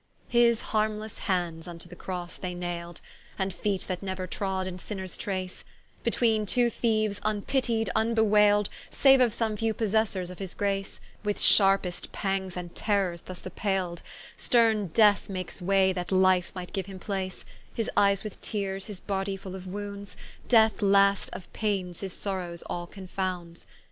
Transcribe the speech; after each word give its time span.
His 0.29 0.63
harmlesse 0.73 1.19
hands 1.19 1.67
vnto 1.67 1.87
the 1.87 1.95
Crosse 1.95 2.35
they 2.37 2.55
nailde, 2.55 3.01
And 3.37 3.53
feet 3.53 3.83
that 3.83 4.01
neuer 4.01 4.25
trode 4.25 4.65
in 4.65 4.79
sinners 4.79 5.15
trace, 5.15 5.63
Betweene 6.03 6.47
two 6.47 6.71
thieues, 6.71 7.19
vnpitied, 7.19 7.89
vnbewailde, 7.95 8.67
Saue 8.89 9.21
of 9.21 9.35
some 9.35 9.55
few 9.57 9.75
possessors 9.75 10.31
of 10.31 10.39
his 10.39 10.55
grace, 10.55 10.99
With 11.23 11.39
sharpest 11.39 12.11
pangs 12.11 12.57
and 12.57 12.73
terrors 12.73 13.21
thus 13.21 13.43
appailde, 13.45 13.99
Sterne 14.37 14.87
Death 14.87 15.29
makes 15.29 15.61
way, 15.61 15.93
that 15.93 16.11
Life 16.11 16.51
might 16.55 16.73
giue 16.73 16.81
him 16.87 16.97
place: 16.97 17.45
His 17.71 17.87
eyes 17.95 18.23
with 18.23 18.41
teares, 18.41 18.85
his 18.85 18.99
body 18.99 19.37
full 19.37 19.53
of 19.55 19.67
wounds, 19.67 20.17
Death 20.47 20.81
last 20.81 21.29
of 21.31 21.45
paines 21.53 21.99
his 21.99 22.11
sorrows 22.11 22.63
all 22.63 22.87
confounds. 22.87 23.67